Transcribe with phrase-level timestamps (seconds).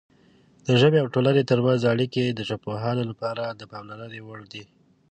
[0.65, 4.63] د ژبې او ټولنې ترمنځ اړیکې د ژبپوهانو لپاره د پاملرنې وړ دي.